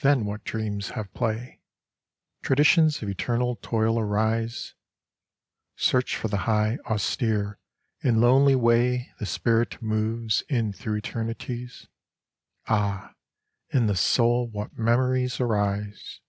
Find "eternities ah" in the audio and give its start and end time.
10.98-13.14